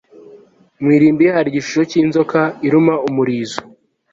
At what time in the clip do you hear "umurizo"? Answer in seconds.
3.07-3.59